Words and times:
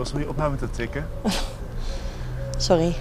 Jos, 0.00 0.12
wil 0.12 0.20
je 0.20 0.28
met 0.50 0.58
te 0.58 0.70
tikken? 0.70 1.06
Sorry. 2.56 2.94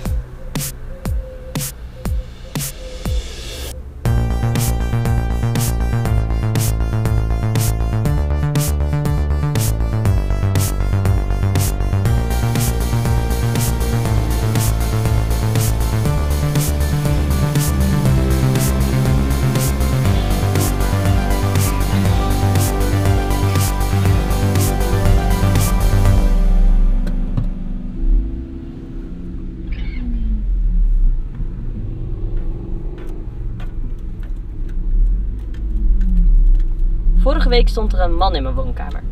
Vorige 37.21 37.49
week 37.49 37.67
stond 37.67 37.93
er 37.93 37.99
een 37.99 38.15
man 38.15 38.35
in 38.35 38.43
mijn 38.43 38.55
woonkamer. 38.55 39.03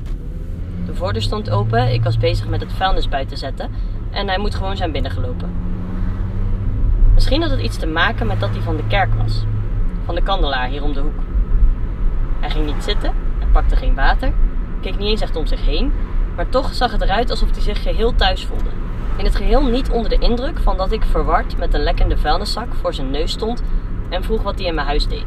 De 0.85 0.95
voordeur 0.95 1.21
stond 1.21 1.49
open, 1.49 1.93
ik 1.93 2.03
was 2.03 2.17
bezig 2.17 2.47
met 2.47 2.61
het 2.61 2.73
vuilnis 2.73 3.09
buiten 3.09 3.37
zetten 3.37 3.69
en 4.11 4.27
hij 4.27 4.37
moet 4.37 4.55
gewoon 4.55 4.77
zijn 4.77 4.91
binnengelopen. 4.91 5.51
Misschien 7.13 7.41
had 7.41 7.51
het 7.51 7.61
iets 7.61 7.77
te 7.77 7.87
maken 7.87 8.27
met 8.27 8.39
dat 8.39 8.49
hij 8.49 8.61
van 8.61 8.75
de 8.75 8.87
kerk 8.87 9.13
was, 9.13 9.43
van 10.05 10.15
de 10.15 10.23
kandelaar 10.23 10.67
hier 10.67 10.83
om 10.83 10.93
de 10.93 10.99
hoek. 10.99 11.19
Hij 12.39 12.49
ging 12.49 12.65
niet 12.65 12.83
zitten, 12.83 13.13
hij 13.39 13.47
pakte 13.51 13.75
geen 13.75 13.95
water, 13.95 14.33
keek 14.81 14.97
niet 14.97 15.09
eens 15.09 15.21
echt 15.21 15.35
om 15.35 15.45
zich 15.45 15.65
heen, 15.65 15.93
maar 16.35 16.49
toch 16.49 16.73
zag 16.73 16.91
het 16.91 17.01
eruit 17.01 17.29
alsof 17.29 17.51
hij 17.51 17.61
zich 17.61 17.81
geheel 17.81 18.15
thuis 18.15 18.45
voelde. 18.45 18.69
In 19.17 19.25
het 19.25 19.35
geheel 19.35 19.63
niet 19.63 19.89
onder 19.89 20.09
de 20.09 20.19
indruk 20.19 20.59
van 20.59 20.77
dat 20.77 20.91
ik 20.91 21.03
verward 21.03 21.57
met 21.57 21.73
een 21.73 21.83
lekkende 21.83 22.17
vuilniszak 22.17 22.73
voor 22.73 22.93
zijn 22.93 23.11
neus 23.11 23.31
stond 23.31 23.63
en 24.09 24.23
vroeg 24.23 24.41
wat 24.43 24.57
hij 24.57 24.67
in 24.67 24.75
mijn 24.75 24.87
huis 24.87 25.07
deed. 25.07 25.25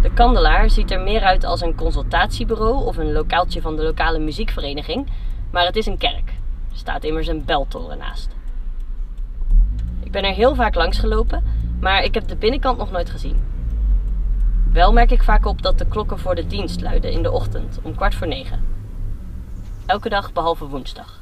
De 0.00 0.09
Kandelaar 0.20 0.70
ziet 0.70 0.90
er 0.90 1.00
meer 1.00 1.22
uit 1.22 1.44
als 1.44 1.60
een 1.60 1.74
consultatiebureau 1.74 2.84
of 2.84 2.96
een 2.96 3.12
lokaaltje 3.12 3.60
van 3.60 3.76
de 3.76 3.82
lokale 3.82 4.18
muziekvereniging, 4.18 5.06
maar 5.50 5.64
het 5.64 5.76
is 5.76 5.86
een 5.86 5.98
kerk. 5.98 6.28
Er 6.70 6.76
staat 6.76 7.04
immers 7.04 7.26
een 7.26 7.44
beltoren 7.44 7.98
naast. 7.98 8.28
Ik 10.02 10.10
ben 10.10 10.24
er 10.24 10.32
heel 10.32 10.54
vaak 10.54 10.74
langs 10.74 10.98
gelopen, 10.98 11.44
maar 11.80 12.04
ik 12.04 12.14
heb 12.14 12.28
de 12.28 12.36
binnenkant 12.36 12.78
nog 12.78 12.90
nooit 12.90 13.10
gezien. 13.10 13.42
Wel 14.72 14.92
merk 14.92 15.10
ik 15.10 15.22
vaak 15.22 15.46
op 15.46 15.62
dat 15.62 15.78
de 15.78 15.86
klokken 15.86 16.18
voor 16.18 16.34
de 16.34 16.46
dienst 16.46 16.80
luiden 16.80 17.12
in 17.12 17.22
de 17.22 17.30
ochtend 17.30 17.78
om 17.82 17.94
kwart 17.94 18.14
voor 18.14 18.26
negen. 18.26 18.64
Elke 19.86 20.08
dag 20.08 20.32
behalve 20.32 20.66
woensdag. 20.66 21.18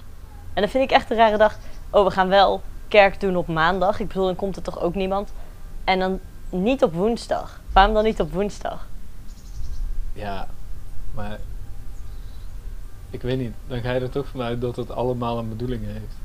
En 0.54 0.62
dan 0.62 0.70
vind 0.70 0.84
ik 0.84 0.90
echt 0.90 1.10
een 1.10 1.16
rare 1.16 1.36
dag. 1.36 1.58
Oh, 1.90 2.04
we 2.04 2.10
gaan 2.10 2.28
wel 2.28 2.62
kerk 2.88 3.20
doen 3.20 3.36
op 3.36 3.46
maandag. 3.46 4.00
Ik 4.00 4.08
bedoel, 4.08 4.26
dan 4.26 4.36
komt 4.36 4.56
er 4.56 4.62
toch 4.62 4.80
ook 4.80 4.94
niemand. 4.94 5.32
En 5.84 5.98
dan 5.98 6.20
niet 6.50 6.82
op 6.82 6.94
woensdag. 6.94 7.60
Waarom 7.72 7.94
dan 7.94 8.04
niet 8.04 8.20
op 8.20 8.32
woensdag? 8.32 8.87
Ja, 10.18 10.48
maar 11.14 11.38
ik 13.10 13.22
weet 13.22 13.38
niet. 13.38 13.54
Dan 13.66 13.80
ga 13.80 13.92
je 13.92 14.00
er 14.00 14.10
toch 14.10 14.26
vanuit 14.26 14.60
dat 14.60 14.76
het 14.76 14.90
allemaal 14.90 15.38
een 15.38 15.48
bedoeling 15.48 15.84
heeft. 15.84 16.16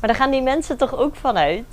Maar 0.00 0.08
daar 0.08 0.18
gaan 0.18 0.30
die 0.30 0.42
mensen 0.42 0.76
toch 0.76 0.94
ook 0.94 1.16
vanuit? 1.16 1.66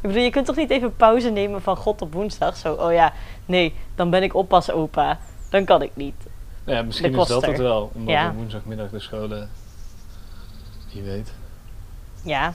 Ik 0.00 0.08
bedoel, 0.08 0.22
je 0.22 0.30
kunt 0.30 0.46
toch 0.46 0.56
niet 0.56 0.70
even 0.70 0.96
pauze 0.96 1.30
nemen 1.30 1.62
van 1.62 1.76
God 1.76 2.02
op 2.02 2.12
woensdag? 2.12 2.56
Zo, 2.56 2.74
oh 2.74 2.92
ja, 2.92 3.12
nee, 3.46 3.74
dan 3.94 4.10
ben 4.10 4.22
ik 4.22 4.34
oppasopa. 4.34 5.18
Dan 5.50 5.64
kan 5.64 5.82
ik 5.82 5.96
niet. 5.96 6.26
Nou 6.64 6.76
ja, 6.78 6.84
misschien 6.84 7.14
is 7.14 7.26
dat 7.26 7.46
het 7.46 7.58
wel. 7.58 7.90
Omdat 7.94 8.14
Ja. 8.14 8.32
woensdagmiddag 8.34 8.90
de 8.90 9.00
scholen... 9.00 9.50
Wie 10.92 11.02
weet. 11.02 11.32
Ja, 12.22 12.54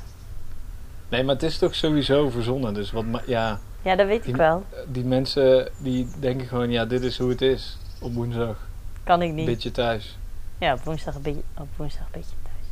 Nee, 1.10 1.24
maar 1.24 1.34
het 1.34 1.44
is 1.44 1.58
toch 1.58 1.76
sowieso 1.76 2.30
verzonnen. 2.30 2.74
Dus 2.74 2.92
wat... 2.92 3.06
Ja, 3.26 3.60
ja 3.84 3.96
dat 3.96 4.08
weet 4.08 4.28
ik 4.28 4.36
wel. 4.36 4.66
die 4.88 5.04
mensen 5.06 5.70
die 5.78 6.08
denken 6.20 6.48
gewoon... 6.48 6.70
Ja, 6.70 6.86
dit 6.86 7.02
is 7.02 7.18
hoe 7.18 7.30
het 7.30 7.42
is. 7.42 7.78
Op 8.02 8.14
woensdag. 8.14 8.58
Kan 9.04 9.22
ik 9.22 9.32
niet. 9.34 9.46
Beetje 9.46 9.72
thuis. 9.72 10.18
Ja, 10.58 10.74
op 10.74 10.84
woensdag 10.84 11.16
een 11.16 11.22
beetje, 11.22 11.42
op 11.58 11.68
woensdag 11.76 12.06
een 12.06 12.12
beetje 12.12 12.36
thuis. 12.44 12.66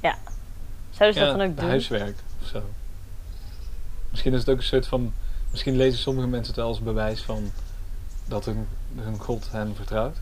Ja. 0.00 0.18
Zouden 0.90 1.18
ze 1.18 1.24
ja, 1.24 1.30
dat 1.30 1.38
dan 1.38 1.50
ook 1.50 1.56
doen? 1.56 1.68
huiswerk 1.68 2.16
of 2.42 2.46
zo. 2.48 2.62
Misschien 4.10 4.32
is 4.32 4.38
het 4.40 4.48
ook 4.48 4.56
een 4.56 4.62
soort 4.62 4.86
van... 4.86 5.12
Misschien 5.50 5.76
lezen 5.76 5.98
sommige 5.98 6.26
mensen 6.26 6.46
het 6.46 6.56
wel 6.56 6.66
als 6.66 6.80
bewijs 6.80 7.22
van... 7.22 7.50
Dat 8.24 8.44
hun, 8.44 8.68
hun 8.96 9.18
God 9.18 9.48
hen 9.50 9.74
vertrouwt. 9.76 10.16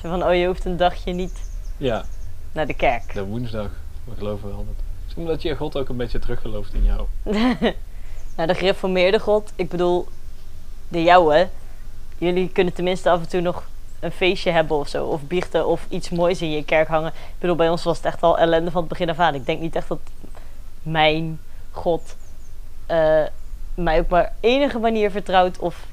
Zo 0.00 0.08
van, 0.08 0.24
oh 0.24 0.34
je 0.34 0.46
hoeft 0.46 0.64
een 0.64 0.76
dagje 0.76 1.12
niet 1.12 1.50
Ja, 1.76 2.04
naar 2.52 2.66
de 2.66 2.74
kerk. 2.74 3.14
de 3.14 3.24
woensdag. 3.24 3.70
We 4.04 4.14
geloven 4.18 4.48
wel 4.48 4.64
dat. 4.66 4.84
Omdat 5.16 5.42
je 5.42 5.56
God 5.56 5.76
ook 5.76 5.88
een 5.88 5.96
beetje 5.96 6.18
teruggelooft 6.18 6.74
in 6.74 6.84
jou. 6.84 7.06
nou, 8.36 8.48
de 8.48 8.54
gereformeerde 8.54 9.20
God, 9.20 9.52
ik 9.56 9.68
bedoel, 9.68 10.08
de 10.88 11.02
jouwe. 11.02 11.48
Jullie 12.18 12.48
kunnen 12.48 12.72
tenminste 12.72 13.10
af 13.10 13.20
en 13.20 13.28
toe 13.28 13.40
nog 13.40 13.62
een 14.00 14.12
feestje 14.12 14.50
hebben 14.50 14.76
of 14.76 14.88
zo. 14.88 15.06
Of 15.06 15.22
biechten 15.22 15.66
of 15.66 15.86
iets 15.88 16.10
moois 16.10 16.42
in 16.42 16.50
je 16.50 16.64
kerk 16.64 16.88
hangen. 16.88 17.08
Ik 17.08 17.38
bedoel, 17.38 17.56
bij 17.56 17.68
ons 17.68 17.82
was 17.82 17.96
het 17.96 18.06
echt 18.06 18.22
al 18.22 18.38
ellende 18.38 18.70
van 18.70 18.80
het 18.80 18.90
begin 18.90 19.10
af 19.10 19.18
aan. 19.18 19.34
Ik 19.34 19.46
denk 19.46 19.60
niet 19.60 19.76
echt 19.76 19.88
dat 19.88 20.00
mijn 20.82 21.40
God 21.70 22.16
eh, 22.86 23.22
mij 23.74 24.00
op 24.00 24.08
maar 24.08 24.32
enige 24.40 24.78
manier 24.78 25.10
vertrouwt 25.10 25.58
of 25.58 25.86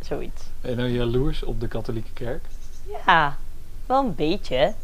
zoiets. 0.00 0.42
Ben 0.60 0.70
je 0.70 0.76
nou 0.76 0.88
jaloers 0.88 1.42
op 1.42 1.60
de 1.60 1.68
katholieke 1.68 2.12
kerk? 2.12 2.44
Ja, 3.06 3.36
wel 3.86 4.04
een 4.04 4.14
beetje. 4.14 4.74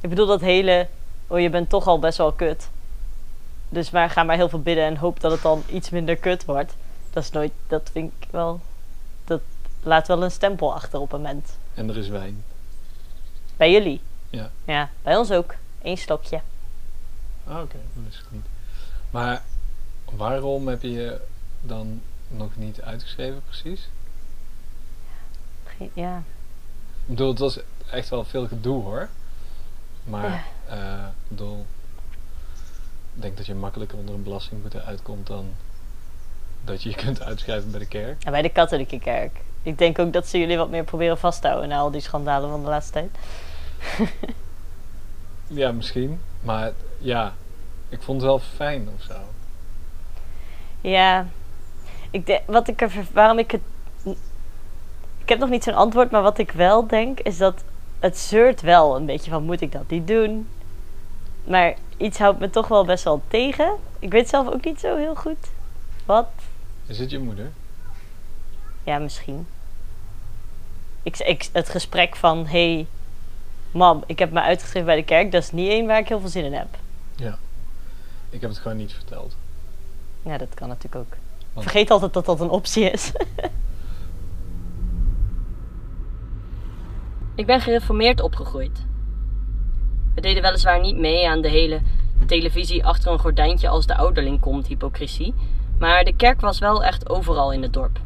Ik 0.00 0.08
bedoel 0.08 0.26
dat 0.26 0.40
hele, 0.40 0.86
oh 1.26 1.40
je 1.40 1.50
bent 1.50 1.68
toch 1.68 1.86
al 1.86 1.98
best 1.98 2.18
wel 2.18 2.32
kut. 2.32 2.68
Dus 3.68 3.90
maar 3.90 4.10
ga 4.10 4.22
maar 4.22 4.36
heel 4.36 4.48
veel 4.48 4.62
bidden 4.62 4.84
en 4.84 4.96
hoop 4.96 5.20
dat 5.20 5.32
het 5.32 5.42
dan 5.42 5.62
iets 5.66 5.90
minder 5.90 6.16
kut 6.16 6.44
wordt. 6.44 6.74
Dat 7.10 7.22
is 7.22 7.30
nooit, 7.30 7.52
dat 7.66 7.90
vind 7.92 8.12
ik 8.18 8.28
wel, 8.30 8.60
dat 9.24 9.40
laat 9.82 10.08
wel 10.08 10.22
een 10.22 10.30
stempel 10.30 10.74
achter 10.74 11.00
op 11.00 11.12
een 11.12 11.20
mens. 11.20 11.50
En 11.74 11.88
er 11.88 11.96
is 11.96 12.08
wijn. 12.08 12.44
Bij 13.56 13.70
jullie? 13.72 14.00
Ja. 14.30 14.50
Ja, 14.64 14.90
bij 15.02 15.16
ons 15.16 15.30
ook. 15.30 15.54
Eén 15.82 15.96
stokje. 15.96 16.40
Ah, 17.46 17.60
oké. 17.60 17.76
Dat 17.94 18.04
is 18.12 18.16
het 18.16 18.30
niet. 18.30 18.46
Maar 19.10 19.42
waarom 20.04 20.68
heb 20.68 20.82
je 20.82 20.90
je 20.90 21.20
dan 21.60 22.00
nog 22.28 22.56
niet 22.56 22.80
uitgeschreven 22.82 23.42
precies? 23.44 23.88
Ja. 25.92 26.16
Ik 27.02 27.06
bedoel, 27.14 27.28
het 27.28 27.38
was 27.38 27.58
echt 27.90 28.08
wel 28.08 28.24
veel 28.24 28.46
gedoe 28.46 28.82
hoor. 28.82 29.08
Maar, 30.04 30.30
Ja. 30.30 30.42
eh, 30.74 31.06
ik 31.08 31.28
bedoel... 31.28 31.66
Ik 33.18 33.24
denk 33.24 33.36
dat 33.36 33.46
je 33.46 33.54
makkelijker 33.54 33.98
onder 33.98 34.14
een 34.14 34.22
belastingboete 34.22 34.82
uitkomt 34.82 35.26
dan 35.26 35.46
dat 36.64 36.82
je 36.82 36.88
je 36.88 36.94
kunt 36.94 37.22
uitschrijven 37.22 37.70
bij 37.70 37.80
de 37.80 37.86
kerk. 37.86 38.24
En 38.24 38.32
bij 38.32 38.42
de 38.42 38.48
katholieke 38.48 38.98
kerk. 38.98 39.40
Ik 39.62 39.78
denk 39.78 39.98
ook 39.98 40.12
dat 40.12 40.26
ze 40.26 40.38
jullie 40.38 40.56
wat 40.56 40.70
meer 40.70 40.84
proberen 40.84 41.18
vasthouden 41.18 41.68
na 41.68 41.78
al 41.78 41.90
die 41.90 42.00
schandalen 42.00 42.50
van 42.50 42.62
de 42.62 42.68
laatste 42.68 42.92
tijd. 42.92 43.10
Ja, 45.48 45.72
misschien. 45.72 46.20
Maar 46.40 46.72
ja, 46.98 47.34
ik 47.88 48.02
vond 48.02 48.20
het 48.20 48.30
wel 48.30 48.38
fijn 48.38 48.88
of 48.96 49.02
zo. 49.02 49.14
Ja, 50.80 51.26
ik 52.10 52.42
wat 52.46 52.68
ik 52.68 52.80
er, 52.80 52.92
waarom 53.12 53.38
ik 53.38 53.50
het. 53.50 53.60
Ik 55.18 55.28
heb 55.28 55.38
nog 55.38 55.48
niet 55.48 55.64
zo'n 55.64 55.74
antwoord, 55.74 56.10
maar 56.10 56.22
wat 56.22 56.38
ik 56.38 56.50
wel 56.50 56.86
denk 56.86 57.20
is 57.20 57.38
dat 57.38 57.64
het 57.98 58.18
zeurt 58.18 58.60
wel 58.60 58.96
een 58.96 59.06
beetje 59.06 59.30
van 59.30 59.42
moet 59.42 59.60
ik 59.60 59.72
dat 59.72 59.90
niet 59.90 60.06
doen. 60.06 60.48
Maar 61.44 61.74
iets 61.98 62.18
houdt 62.18 62.38
me 62.38 62.50
toch 62.50 62.68
wel 62.68 62.84
best 62.84 63.04
wel 63.04 63.22
tegen. 63.28 63.72
Ik 63.98 64.10
weet 64.10 64.28
zelf 64.28 64.48
ook 64.48 64.64
niet 64.64 64.80
zo 64.80 64.96
heel 64.96 65.14
goed. 65.14 65.46
Wat? 66.04 66.28
Is 66.86 66.98
het 66.98 67.10
je 67.10 67.18
moeder? 67.18 67.50
Ja, 68.84 68.98
misschien. 68.98 69.46
Ik, 71.02 71.18
ik, 71.18 71.48
het 71.52 71.68
gesprek 71.68 72.16
van 72.16 72.46
hey, 72.46 72.86
mam, 73.70 74.02
ik 74.06 74.18
heb 74.18 74.30
me 74.32 74.40
uitgeschreven 74.40 74.86
bij 74.86 74.96
de 74.96 75.04
kerk, 75.04 75.32
dat 75.32 75.42
is 75.42 75.52
niet 75.52 75.68
één 75.70 75.86
waar 75.86 75.98
ik 75.98 76.08
heel 76.08 76.20
veel 76.20 76.28
zin 76.28 76.44
in 76.44 76.52
heb. 76.52 76.76
Ik 78.30 78.40
heb 78.40 78.50
het 78.50 78.58
gewoon 78.58 78.76
niet 78.76 78.92
verteld. 78.92 79.36
Ja, 80.22 80.38
dat 80.38 80.54
kan 80.54 80.68
natuurlijk 80.68 81.04
ook. 81.04 81.16
Want- 81.52 81.66
Vergeet 81.66 81.90
altijd 81.90 82.12
dat 82.12 82.24
dat 82.24 82.40
een 82.40 82.50
optie 82.50 82.90
is. 82.90 83.12
Ik 87.34 87.46
ben 87.46 87.60
gereformeerd 87.60 88.20
opgegroeid. 88.20 88.78
We 90.18 90.24
deden 90.24 90.42
weliswaar 90.42 90.80
niet 90.80 90.96
mee 90.96 91.28
aan 91.28 91.40
de 91.40 91.48
hele 91.48 91.80
televisie 92.26 92.84
achter 92.84 93.12
een 93.12 93.18
gordijntje 93.18 93.68
als 93.68 93.86
de 93.86 93.96
ouderling 93.96 94.40
komt 94.40 94.66
hypocrisie, 94.66 95.34
maar 95.78 96.04
de 96.04 96.16
kerk 96.16 96.40
was 96.40 96.58
wel 96.58 96.84
echt 96.84 97.08
overal 97.08 97.52
in 97.52 97.62
het 97.62 97.72
dorp. 97.72 98.00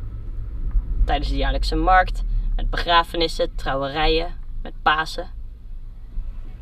Tijdens 1.04 1.28
de 1.28 1.36
jaarlijkse 1.36 1.76
markt, 1.76 2.22
met 2.56 2.70
begrafenissen, 2.70 3.54
trouwerijen, 3.54 4.34
met 4.62 4.72
Pasen. 4.82 5.30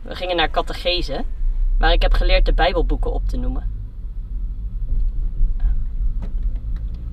We 0.02 0.14
gingen 0.14 0.36
naar 0.36 0.50
catechese, 0.50 1.24
waar 1.78 1.92
ik 1.92 2.02
heb 2.02 2.12
geleerd 2.12 2.44
de 2.44 2.52
Bijbelboeken 2.52 3.12
op 3.12 3.28
te 3.28 3.36
noemen. 3.36 3.70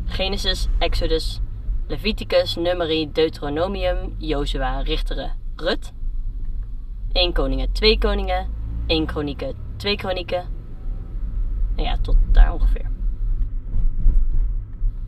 Genesis, 0.06 0.68
Exodus, 0.80 1.40
Leviticus, 1.88 2.56
Numeri, 2.56 3.12
Deuteronomium, 3.12 4.16
Jozua, 4.18 4.80
Richteren, 4.80 5.32
Rut. 5.56 5.96
1 7.18 7.34
Koningen, 7.34 7.72
2 7.72 7.98
Koningen, 7.98 8.48
1 8.88 9.06
Kronieken, 9.06 9.56
2 9.78 9.96
Kronieken. 9.96 10.46
En 11.76 11.84
ja, 11.84 11.98
tot 12.02 12.16
daar 12.32 12.54
ongeveer. 12.54 12.90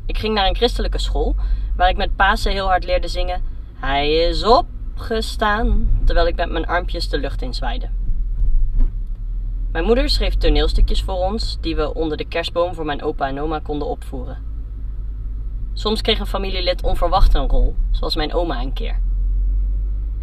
Ik 0.06 0.18
ging 0.18 0.34
naar 0.34 0.48
een 0.48 0.56
christelijke 0.56 0.98
school, 0.98 1.36
waar 1.76 1.90
ik 1.90 1.98
met 1.98 2.16
Pasen 2.16 2.52
heel 2.52 2.68
hard 2.68 2.86
leerde 2.86 3.08
zingen... 3.08 3.42
Hij 3.80 4.14
is 4.14 4.44
opgestaan, 4.44 6.00
terwijl 6.06 6.28
ik 6.28 6.36
met 6.36 6.50
mijn 6.50 6.68
armpjes 6.68 7.10
de 7.10 7.18
lucht 7.18 7.42
in 7.42 7.54
zwaaide. 7.54 7.90
Mijn 9.72 9.86
moeder 9.86 10.10
schreef 10.10 10.36
toneelstukjes 10.36 11.04
voor 11.04 11.16
ons, 11.16 11.58
die 11.62 11.76
we 11.76 11.94
onder 11.94 12.18
de 12.18 12.26
kerstboom 12.26 12.74
voor 12.74 12.86
mijn 12.86 13.04
opa 13.04 13.28
en 13.28 13.42
oma 13.42 13.60
konden 13.60 13.88
opvoeren. 13.88 14.38
Soms 15.74 16.02
kreeg 16.02 16.20
een 16.20 16.26
familielid 16.26 16.84
onverwacht 16.84 17.34
een 17.34 17.48
rol, 17.48 17.76
zoals 17.92 18.16
mijn 18.16 18.34
oma 18.34 18.62
een 18.62 18.74
keer. 18.74 19.00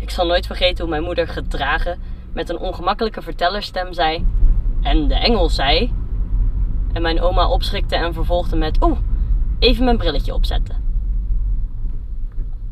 Ik 0.06 0.12
zal 0.12 0.26
nooit 0.26 0.46
vergeten 0.46 0.84
hoe 0.84 0.90
mijn 0.90 1.02
moeder 1.02 1.28
gedragen 1.28 1.98
met 2.32 2.48
een 2.48 2.58
ongemakkelijke 2.58 3.22
vertellerstem 3.22 3.92
zei: 3.92 4.26
En 4.82 5.08
de 5.08 5.14
engel 5.14 5.48
zei. 5.48 5.92
En 6.92 7.02
mijn 7.02 7.20
oma 7.20 7.48
opschrikte 7.48 7.96
en 7.96 8.12
vervolgde 8.12 8.56
met: 8.56 8.82
Oeh, 8.82 8.98
even 9.58 9.84
mijn 9.84 9.96
brilletje 9.96 10.34
opzetten. 10.34 10.76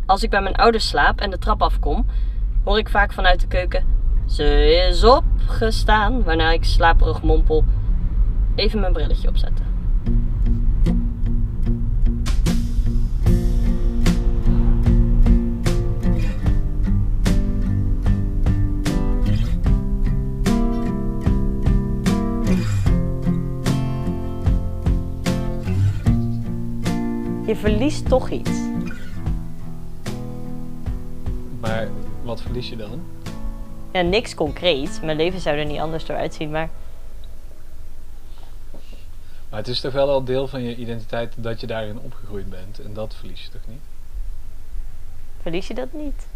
Als 0.07 0.23
ik 0.23 0.31
bij 0.31 0.43
mijn 0.43 0.55
ouders 0.55 0.89
slaap 0.89 1.21
en 1.21 1.31
de 1.31 1.39
trap 1.39 1.63
afkom, 1.63 2.07
hoor 2.65 2.79
ik 2.79 2.89
vaak 2.89 3.13
vanuit 3.13 3.41
de 3.41 3.47
keuken: 3.47 3.85
Ze 4.27 4.45
is 4.89 5.05
opgestaan, 5.05 6.23
waarna 6.23 6.51
ik 6.51 6.65
slaperig 6.65 7.23
mompel: 7.23 7.65
Even 8.55 8.81
mijn 8.81 8.93
brilletje 8.93 9.29
opzetten. 9.29 9.64
Je 27.55 27.61
verliest 27.61 28.09
toch 28.09 28.31
iets. 28.31 28.51
Maar 31.61 31.89
wat 32.23 32.41
verlies 32.43 32.69
je 32.69 32.77
dan? 32.77 33.03
Ja, 33.93 34.01
niks 34.01 34.35
concreets. 34.35 35.01
Mijn 35.01 35.17
leven 35.17 35.41
zou 35.41 35.57
er 35.57 35.65
niet 35.65 35.79
anders 35.79 36.07
door 36.07 36.17
uitzien, 36.17 36.51
maar 36.51 36.71
Maar 39.51 39.59
het 39.59 39.69
is 39.69 39.81
toch 39.81 39.93
wel 39.93 40.11
al 40.11 40.25
deel 40.25 40.49
van 40.49 40.63
je 40.63 40.77
identiteit 40.77 41.33
dat 41.37 41.61
je 41.61 41.67
daarin 41.67 41.99
opgegroeid 41.99 42.51
bent. 42.51 42.81
En 42.81 42.95
dat 42.95 43.15
verlies 43.15 43.43
je 43.43 43.51
toch 43.51 43.67
niet? 43.67 43.83
verlies 45.43 45.67
je 45.67 45.75
dat 45.75 45.93
niet? 45.93 46.27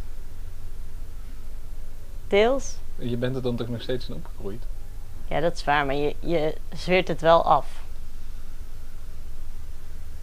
Deels? 2.29 2.77
Je 2.97 3.17
bent 3.17 3.37
er 3.37 3.43
dan 3.43 3.57
toch 3.57 3.69
nog 3.69 3.83
steeds 3.83 4.09
in 4.09 4.15
opgegroeid? 4.15 4.63
Ja, 5.29 5.41
dat 5.41 5.55
is 5.55 5.65
waar, 5.65 5.87
maar 5.87 5.95
je, 5.95 6.17
je 6.21 6.55
zweert 6.77 7.09
het 7.09 7.21
wel 7.21 7.45
af. 7.45 7.83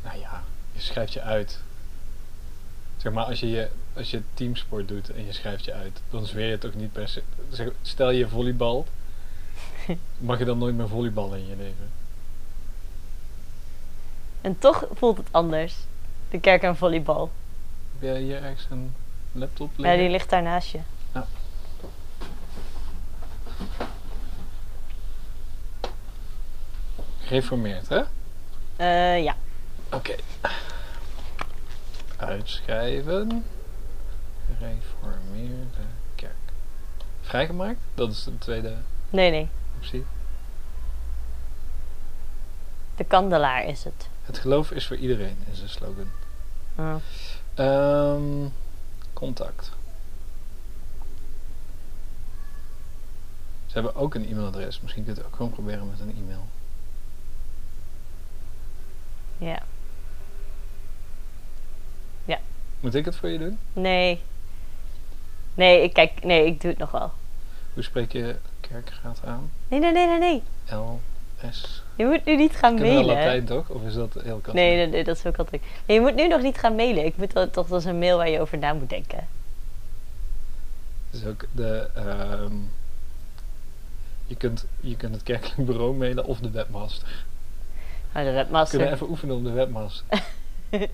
Nou 0.03 0.19
ja, 0.19 0.43
je 0.75 0.81
schrijft 0.81 1.13
je 1.13 1.21
uit. 1.21 1.59
Zeg 2.97 3.13
maar, 3.13 3.25
als 3.25 3.39
je, 3.39 3.49
je, 3.49 3.69
als 3.93 4.11
je 4.11 4.21
teamsport 4.33 4.87
doet 4.87 5.09
en 5.09 5.25
je 5.25 5.31
schrijft 5.31 5.65
je 5.65 5.73
uit, 5.73 6.01
dan 6.09 6.25
zweer 6.25 6.49
je 6.49 6.57
toch 6.57 6.73
niet 6.73 6.91
per 6.91 7.07
se. 7.07 7.23
Zeg, 7.49 7.67
stel 7.81 8.09
je 8.11 8.27
volleybal, 8.27 8.85
mag 10.17 10.37
je 10.39 10.45
dan 10.45 10.57
nooit 10.57 10.75
meer 10.75 10.87
volleyballen 10.87 11.39
in 11.39 11.47
je 11.47 11.55
leven? 11.55 11.89
En 14.41 14.59
toch 14.59 14.87
voelt 14.93 15.17
het 15.17 15.27
anders. 15.31 15.75
De 16.29 16.39
kerk 16.39 16.63
en 16.63 16.75
volleybal. 16.75 17.31
Heb 17.93 18.01
jij 18.11 18.21
hier 18.21 18.43
ergens 18.43 18.67
een 18.69 18.93
laptop 19.31 19.69
Ja, 19.75 19.81
liggen? 19.81 19.99
die 19.99 20.09
ligt 20.09 20.29
daar 20.29 20.43
naast 20.43 20.71
je. 20.71 20.79
Gereformeerd, 27.19 27.89
hè? 27.89 28.01
Eh, 28.75 29.23
ja. 29.23 29.35
Oké. 29.91 30.15
Uitschrijven. 32.25 33.45
Gereformeerde 34.57 35.83
kerk. 36.15 36.33
Vrijgemaakt? 37.21 37.79
Dat 37.93 38.11
is 38.11 38.23
de 38.23 38.37
tweede 38.37 38.75
Nee, 39.09 39.31
nee. 39.31 39.49
optie. 39.77 40.05
De 42.95 43.03
kandelaar 43.03 43.65
is 43.65 43.83
het. 43.83 44.07
Het 44.23 44.37
geloof 44.37 44.71
is 44.71 44.87
voor 44.87 44.97
iedereen, 44.97 45.37
is 45.51 45.61
een 45.61 45.69
slogan. 45.69 46.07
Ah. 46.75 46.95
Ehm, 47.53 48.47
contact. 49.13 49.71
Ze 53.65 53.73
hebben 53.81 53.95
ook 53.95 54.15
een 54.15 54.25
e-mailadres. 54.29 54.81
Misschien 54.81 55.03
kun 55.03 55.13
je 55.13 55.19
het 55.19 55.27
ook 55.29 55.35
gewoon 55.35 55.51
proberen 55.51 55.89
met 55.89 55.99
een 55.99 56.15
e-mail. 56.17 56.45
Ja. 59.37 59.63
Moet 62.85 62.95
ik 62.95 63.05
het 63.05 63.15
voor 63.15 63.29
je 63.29 63.37
doen? 63.39 63.57
Nee. 63.73 64.21
Nee, 65.53 65.83
ik 65.83 65.93
kijk. 65.93 66.23
Nee, 66.23 66.45
ik 66.45 66.61
doe 66.61 66.69
het 66.69 66.79
nog 66.79 66.91
wel. 66.91 67.11
Hoe 67.73 67.83
spreek 67.83 68.11
je 68.11 68.35
kerkraad 68.59 69.19
aan? 69.25 69.51
Nee, 69.67 69.79
nee, 69.79 69.91
nee, 69.91 70.07
nee, 70.07 70.19
nee. 70.19 70.43
L, 70.79 70.99
S. 71.51 71.83
Je 71.95 72.05
moet 72.05 72.25
nu 72.25 72.35
niet 72.35 72.55
gaan 72.55 72.75
we 72.75 72.81
mailen. 72.81 73.05
Latijn 73.05 73.45
toch? 73.45 73.69
Of 73.69 73.83
is 73.83 73.93
dat 73.93 74.13
heel 74.13 74.35
katholiek? 74.37 74.53
Nee, 74.53 74.75
nee, 74.75 74.87
nee, 74.87 75.03
dat 75.03 75.17
is 75.17 75.25
ook 75.25 75.37
altijd. 75.37 75.61
Nee, 75.85 75.97
je 75.97 76.03
moet 76.03 76.15
nu 76.15 76.27
nog 76.27 76.41
niet 76.41 76.57
gaan 76.57 76.75
mailen. 76.75 77.05
Ik 77.05 77.17
moet 77.17 77.33
wel, 77.33 77.49
toch 77.49 77.67
dat 77.67 77.79
is 77.79 77.85
een 77.85 77.99
mail 77.99 78.17
waar 78.17 78.29
je 78.29 78.39
over 78.39 78.57
na 78.57 78.73
moet 78.73 78.89
denken. 78.89 79.27
Is 81.11 81.25
ook 81.25 81.45
de... 81.51 81.89
ehm, 81.95 82.53
je, 84.25 84.35
kunt, 84.35 84.65
je 84.79 84.95
kunt 84.95 85.13
het 85.13 85.23
kerkelijk 85.23 85.65
bureau 85.65 85.95
mailen 85.95 86.25
of 86.25 86.39
de 86.39 86.51
webmaster. 86.51 87.25
Maar 88.11 88.23
de 88.23 88.29
We 88.29 88.35
webmaster. 88.35 88.77
kunnen 88.77 88.95
even 88.95 89.09
oefenen 89.09 89.35
op 89.35 89.43
de 89.43 89.51
webmaster. 89.51 90.05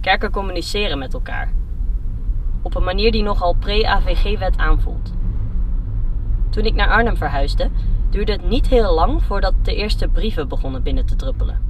Kerken 0.00 0.30
communiceren 0.30 0.98
met 0.98 1.14
elkaar. 1.14 1.52
Op 2.62 2.74
een 2.74 2.84
manier 2.84 3.12
die 3.12 3.22
nogal 3.22 3.54
pre-AVG-wet 3.54 4.56
aanvoelt. 4.56 5.12
Toen 6.50 6.64
ik 6.64 6.74
naar 6.74 6.88
Arnhem 6.88 7.16
verhuisde, 7.16 7.70
duurde 8.10 8.32
het 8.32 8.48
niet 8.48 8.68
heel 8.68 8.94
lang 8.94 9.22
voordat 9.22 9.54
de 9.62 9.74
eerste 9.74 10.08
brieven 10.08 10.48
begonnen 10.48 10.82
binnen 10.82 11.06
te 11.06 11.16
druppelen. 11.16 11.60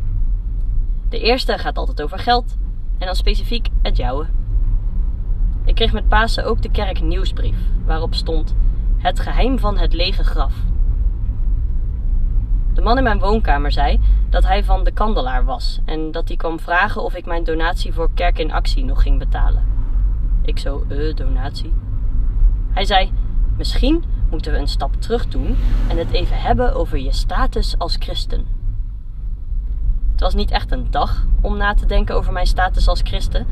De 1.09 1.21
eerste 1.21 1.59
gaat 1.59 1.79
altijd 1.79 2.03
over 2.03 2.19
geld 2.19 2.57
en 2.99 3.07
dan 3.07 3.15
specifiek 3.15 3.69
het 3.83 3.97
jouwe. 3.97 4.27
Ik 5.65 5.75
kreeg 5.75 5.93
met 5.93 6.09
Pasen 6.09 6.45
ook 6.45 6.63
de 6.63 6.71
kerk 6.71 7.01
nieuwsbrief, 7.01 7.59
waarop 7.85 8.15
stond 8.15 8.55
Het 8.97 9.21
geheim 9.21 9.59
van 9.59 9.79
het 9.79 9.93
lege 9.93 10.25
graf. 10.25 10.55
De 12.81 12.87
man 12.87 12.99
in 12.99 13.05
mijn 13.05 13.19
woonkamer 13.19 13.73
zei 13.73 14.01
dat 14.31 14.47
hij 14.47 14.65
van 14.65 14.85
de 14.85 14.91
kandelaar 14.91 15.45
was 15.45 15.81
en 15.85 16.11
dat 16.11 16.29
hij 16.29 16.37
kwam 16.37 16.61
vragen 16.61 17.03
of 17.03 17.15
ik 17.15 17.27
mijn 17.27 17.45
donatie 17.45 17.93
voor 17.93 18.11
Kerk 18.15 18.39
in 18.39 18.53
Actie 18.53 18.85
nog 18.85 19.03
ging 19.03 19.19
betalen. 19.19 19.65
Ik 20.43 20.59
zo, 20.59 20.85
eh, 20.89 21.15
donatie? 21.15 21.73
Hij 22.71 22.85
zei, 22.85 23.13
misschien 23.57 24.05
moeten 24.31 24.53
we 24.53 24.59
een 24.59 24.69
stap 24.69 25.01
terug 25.01 25.27
doen 25.27 25.57
en 25.89 25.97
het 25.97 26.11
even 26.11 26.41
hebben 26.41 26.75
over 26.75 26.99
je 26.99 27.13
status 27.13 27.75
als 27.79 27.97
christen. 27.99 28.47
Het 30.13 30.21
was 30.21 30.35
niet 30.35 30.51
echt 30.51 30.73
een 30.73 30.91
dag 30.91 31.27
om 31.41 31.57
na 31.57 31.75
te 31.75 31.87
denken 31.87 32.15
over 32.15 32.33
mijn 32.33 32.47
status 32.47 32.89
als 32.89 33.01
christen. 33.03 33.47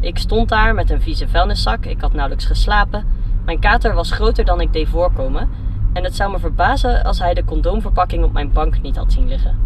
Ik 0.00 0.18
stond 0.18 0.48
daar 0.48 0.74
met 0.74 0.90
een 0.90 1.02
vieze 1.02 1.28
vuilniszak, 1.28 1.84
ik 1.84 2.00
had 2.00 2.12
nauwelijks 2.12 2.46
geslapen. 2.46 3.04
Mijn 3.44 3.60
kater 3.60 3.94
was 3.94 4.10
groter 4.10 4.44
dan 4.44 4.60
ik 4.60 4.72
deed 4.72 4.88
voorkomen 4.88 5.48
en 5.92 6.04
het 6.04 6.16
zou 6.16 6.30
me 6.30 6.38
verbazen 6.38 7.04
als 7.04 7.18
hij 7.18 7.34
de 7.34 7.44
condoomverpakking 7.44 8.24
op 8.24 8.32
mijn 8.32 8.52
bank 8.52 8.82
niet 8.82 8.96
had 8.96 9.12
zien 9.12 9.28
liggen. 9.28 9.58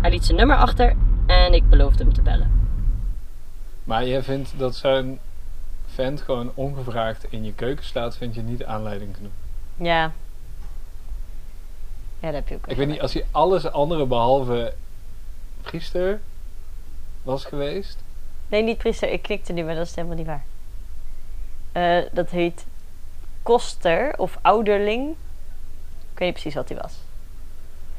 Hij 0.00 0.10
liet 0.10 0.24
zijn 0.24 0.36
nummer 0.36 0.56
achter 0.56 0.96
en 1.26 1.52
ik 1.52 1.68
beloofde 1.68 2.04
hem 2.04 2.12
te 2.12 2.22
bellen. 2.22 2.50
Maar 3.84 4.06
jij 4.06 4.22
vindt 4.22 4.52
dat 4.58 4.76
zo'n 4.76 5.18
vent 5.86 6.20
gewoon 6.20 6.52
ongevraagd 6.54 7.26
in 7.28 7.44
je 7.44 7.52
keuken 7.52 7.84
staat, 7.84 8.16
vind 8.16 8.34
je 8.34 8.42
niet 8.42 8.64
aanleiding 8.64 9.16
genoeg. 9.16 9.32
Ja. 9.76 10.12
Ja, 12.20 12.26
dat 12.26 12.34
heb 12.34 12.48
je 12.48 12.54
ook. 12.54 12.66
Ik 12.66 12.76
weet 12.76 12.88
niet, 12.88 13.00
als 13.00 13.12
hij 13.12 13.24
alles 13.30 13.70
andere 13.70 14.06
behalve 14.06 14.74
priester 15.60 16.20
was 17.22 17.44
geweest. 17.44 18.02
Nee, 18.48 18.62
niet 18.62 18.78
priester. 18.78 19.12
Ik 19.12 19.22
knikte 19.22 19.52
nu, 19.52 19.64
maar 19.64 19.74
dat 19.74 19.86
is 19.86 19.94
helemaal 19.94 20.16
niet 20.16 20.26
waar. 20.26 20.44
Eh, 21.72 22.04
dat 22.12 22.30
heet 22.30 22.66
koster 23.42 24.18
of 24.18 24.38
ouderling. 24.42 25.10
Ik 26.12 26.18
weet 26.18 26.28
niet 26.28 26.32
precies 26.32 26.54
wat 26.54 26.68
hij 26.68 26.78
was. 26.78 26.94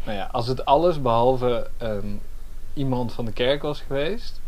Nou 0.03 0.17
ja, 0.17 0.29
als 0.31 0.47
het 0.47 0.65
alles 0.65 1.01
behalve 1.01 1.69
ehm, 1.77 2.07
iemand 2.73 3.13
van 3.13 3.25
de 3.25 3.31
kerk 3.31 3.61
was 3.61 3.81
geweest. 3.81 4.39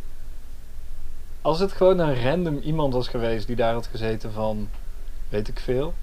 Als 1.42 1.60
het 1.60 1.72
gewoon 1.72 2.00
een 2.00 2.24
random 2.24 2.58
iemand 2.58 2.94
was 2.94 3.08
geweest 3.08 3.48
die 3.48 3.56
daar 3.56 3.74
had 3.74 3.88
gezeten 3.88 4.32
van, 4.32 4.70
weet 5.30 5.48
ik 5.48 5.60
veel. 5.60 5.94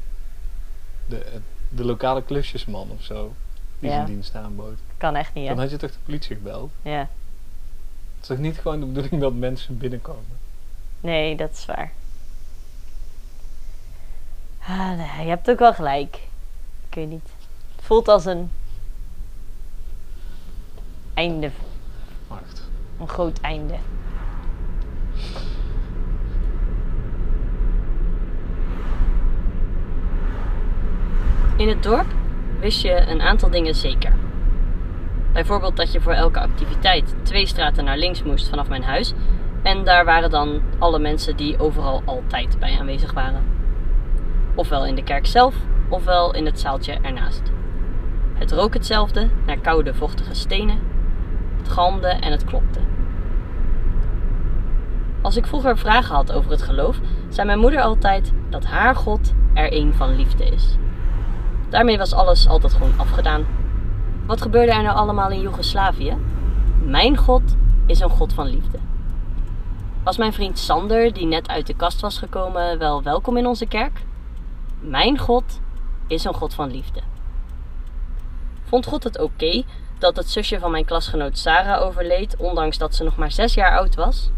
De, 1.08 1.40
de 1.68 1.84
lokale 1.84 2.22
klusjesman 2.22 2.90
of 2.90 3.02
zo. 3.02 3.32
Die 3.78 3.88
Ja. 3.88 3.94
zijn 3.94 4.06
dienst 4.06 4.34
aanbood. 4.34 4.78
Kan 4.96 5.14
echt 5.16 5.34
niet, 5.34 5.44
hè? 5.48 5.54
Dan 5.54 5.62
had 5.62 5.70
je 5.70 5.76
toch 5.76 5.90
de 5.92 5.98
politie 6.04 6.36
gebeld? 6.36 6.70
Ja. 6.82 6.98
Het 6.98 7.08
is 8.20 8.26
toch 8.26 8.38
niet 8.38 8.58
gewoon 8.58 8.80
de 8.80 8.86
bedoeling 8.86 9.20
dat 9.20 9.34
mensen 9.34 9.78
binnenkomen? 9.78 10.38
Nee, 11.00 11.36
dat 11.36 11.50
is 11.52 11.66
waar. 11.66 11.92
Ah, 14.70 14.96
nee, 14.96 15.24
je 15.24 15.28
hebt 15.28 15.50
ook 15.50 15.58
wel 15.58 15.74
gelijk. 15.74 16.14
Ik 16.88 16.94
weet 16.94 17.08
niet. 17.08 17.28
Het 17.76 17.84
voelt 17.84 18.08
als 18.08 18.24
een 18.24 18.50
einde. 21.14 21.50
Wacht. 22.26 22.68
Een 23.00 23.08
groot 23.08 23.40
einde. 23.40 23.74
In 31.56 31.68
het 31.68 31.82
dorp 31.82 32.06
wist 32.60 32.82
je 32.82 32.96
een 32.96 33.20
aantal 33.20 33.50
dingen 33.50 33.74
zeker. 33.74 34.12
Bijvoorbeeld 35.32 35.76
dat 35.76 35.92
je 35.92 36.00
voor 36.00 36.12
elke 36.12 36.40
activiteit 36.40 37.14
twee 37.22 37.46
straten 37.46 37.84
naar 37.84 37.98
links 37.98 38.22
moest 38.22 38.48
vanaf 38.48 38.68
mijn 38.68 38.82
huis. 38.82 39.12
En 39.62 39.84
daar 39.84 40.04
waren 40.04 40.30
dan 40.30 40.62
alle 40.78 40.98
mensen 40.98 41.36
die 41.36 41.58
overal 41.58 42.02
altijd 42.04 42.58
bij 42.58 42.78
aanwezig 42.78 43.12
waren. 43.12 43.59
Ofwel 44.54 44.86
in 44.86 44.94
de 44.94 45.02
kerk 45.02 45.26
zelf, 45.26 45.54
ofwel 45.88 46.34
in 46.34 46.46
het 46.46 46.60
zaaltje 46.60 46.98
ernaast. 47.02 47.42
Het 48.34 48.52
rook 48.52 48.74
hetzelfde, 48.74 49.28
naar 49.46 49.58
koude 49.58 49.94
vochtige 49.94 50.34
stenen. 50.34 50.78
Het 51.56 51.68
galmde 51.68 52.08
en 52.08 52.30
het 52.30 52.44
klopte. 52.44 52.80
Als 55.22 55.36
ik 55.36 55.46
vroeger 55.46 55.78
vragen 55.78 56.14
had 56.14 56.32
over 56.32 56.50
het 56.50 56.62
geloof, 56.62 56.98
zei 57.28 57.46
mijn 57.46 57.58
moeder 57.58 57.80
altijd 57.80 58.32
dat 58.48 58.64
haar 58.64 58.96
God 58.96 59.32
er 59.54 59.72
een 59.72 59.94
van 59.94 60.16
liefde 60.16 60.44
is. 60.44 60.76
Daarmee 61.68 61.98
was 61.98 62.12
alles 62.12 62.48
altijd 62.48 62.72
gewoon 62.72 62.92
afgedaan. 62.96 63.46
Wat 64.26 64.42
gebeurde 64.42 64.72
er 64.72 64.82
nou 64.82 64.96
allemaal 64.96 65.30
in 65.30 65.40
Joegoslavië? 65.40 66.16
Mijn 66.84 67.16
God 67.16 67.56
is 67.86 68.00
een 68.00 68.10
God 68.10 68.32
van 68.32 68.46
liefde. 68.46 68.78
Was 70.02 70.16
mijn 70.16 70.32
vriend 70.32 70.58
Sander, 70.58 71.12
die 71.12 71.26
net 71.26 71.48
uit 71.48 71.66
de 71.66 71.74
kast 71.74 72.00
was 72.00 72.18
gekomen, 72.18 72.78
wel 72.78 73.02
welkom 73.02 73.36
in 73.36 73.46
onze 73.46 73.66
kerk? 73.66 74.08
Mijn 74.80 75.18
God 75.18 75.60
is 76.06 76.24
een 76.24 76.34
God 76.34 76.54
van 76.54 76.70
liefde. 76.70 77.00
Vond 78.64 78.86
God 78.86 79.04
het 79.04 79.18
oké 79.18 79.62
dat 79.98 80.16
het 80.16 80.30
zusje 80.30 80.58
van 80.58 80.70
mijn 80.70 80.84
klasgenoot 80.84 81.38
Sarah 81.38 81.82
overleed, 81.82 82.36
ondanks 82.36 82.78
dat 82.78 82.94
ze 82.94 83.04
nog 83.04 83.16
maar 83.16 83.32
zes 83.32 83.54
jaar 83.54 83.78
oud 83.78 83.94
was? 83.94 84.30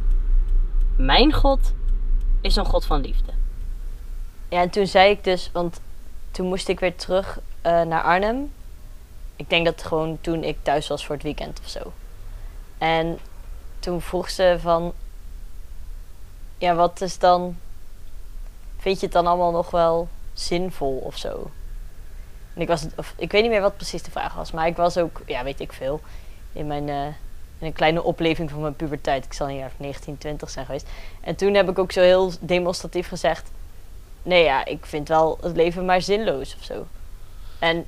Mijn 0.97 1.33
God 1.33 1.73
is 2.41 2.57
een 2.57 2.65
God 2.65 2.85
van 2.85 3.01
liefde. 3.01 3.33
Ja, 4.49 4.61
en 4.61 4.71
toen 4.71 4.87
zei 4.87 5.11
ik 5.11 5.25
dus, 5.25 5.51
want 5.53 5.81
toen 6.31 6.47
moest 6.47 6.69
ik 6.69 6.81
weer 6.81 6.97
terug 6.97 7.39
uh, 7.39 7.83
naar 7.83 8.03
Arnhem. 8.03 8.53
Ik 9.37 9.51
denk 9.51 9.65
dat 9.65 9.83
gewoon 9.83 10.19
toen 10.21 10.45
ik 10.45 10.59
thuis 10.63 10.89
was 10.89 11.07
voor 11.07 11.15
het 11.15 11.25
weekend 11.25 11.61
of 11.61 11.69
zo. 11.69 11.93
En 12.79 13.19
toen 13.79 14.01
vroeg 14.01 14.31
ze 14.31 14.57
van, 14.61 14.93
ja, 16.59 16.75
wat 16.75 17.01
is 17.01 17.19
dan, 17.19 17.57
vind 18.79 19.01
je 19.01 19.05
het 19.05 19.15
dan 19.15 19.27
allemaal 19.27 19.51
nog 19.51 19.71
wel 19.71 20.09
zinvol 20.33 20.97
of 21.05 21.17
zo? 21.17 21.51
En 22.55 22.61
ik 22.61 22.69
was, 22.69 22.87
of, 22.97 23.15
ik 23.17 23.33
weet 23.33 23.43
niet 23.43 23.51
meer 23.51 23.61
wat 23.61 23.77
precies 23.77 24.03
de 24.03 24.11
vraag 24.11 24.35
was, 24.35 24.51
maar 24.51 24.67
ik 24.67 24.77
was 24.77 24.99
ook, 24.99 25.21
ja, 25.27 25.45
weet 25.45 25.61
ik 25.61 25.73
veel, 25.73 26.01
in 26.53 26.67
mijn, 26.67 26.89
uh, 26.89 27.07
in 27.59 27.67
een 27.67 27.73
kleine 27.73 28.03
opleving 28.03 28.51
van 28.51 28.61
mijn 28.61 28.77
puberteit. 28.77 29.25
Ik 29.25 29.33
zal 29.33 29.49
een 29.49 29.57
jaar 29.57 29.67
of 29.67 29.79
19, 29.79 30.19
20 30.19 30.51
zijn 30.51 30.67
geweest. 30.67 30.89
En 31.21 31.37
toen 31.37 31.55
heb 31.55 31.69
ik 31.69 31.79
ook 31.79 31.93
zo 31.93 32.01
heel 32.01 32.33
demonstratief 32.41 33.09
gezegd, 33.09 33.51
nee 34.23 34.45
ja, 34.45 34.65
ik 34.65 34.87
vind 34.87 35.09
wel 35.09 35.39
het 35.41 35.57
leven 35.57 35.85
maar 35.85 36.03
zinloos 36.03 36.57
of 36.59 36.65
zo. 36.65 36.87
En 37.59 37.87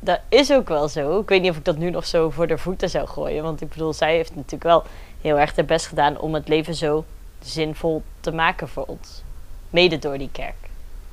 dat 0.00 0.20
is 0.28 0.52
ook 0.52 0.68
wel 0.68 0.88
zo. 0.88 1.20
Ik 1.20 1.28
weet 1.28 1.42
niet 1.42 1.50
of 1.50 1.56
ik 1.56 1.64
dat 1.64 1.76
nu 1.76 1.90
nog 1.90 2.06
zo 2.06 2.30
voor 2.30 2.46
de 2.46 2.58
voeten 2.58 2.90
zou 2.90 3.08
gooien. 3.08 3.42
Want 3.42 3.60
ik 3.60 3.68
bedoel, 3.68 3.92
zij 3.92 4.14
heeft 4.14 4.34
natuurlijk 4.34 4.62
wel 4.62 4.84
heel 5.20 5.38
erg 5.38 5.56
haar 5.56 5.64
best 5.64 5.86
gedaan 5.86 6.18
om 6.18 6.34
het 6.34 6.48
leven 6.48 6.74
zo 6.74 7.04
zinvol 7.40 8.02
te 8.20 8.32
maken 8.32 8.68
voor 8.68 8.84
ons. 8.84 9.22
Mede 9.70 9.98
door 9.98 10.18
die 10.18 10.28
kerk. 10.32 10.54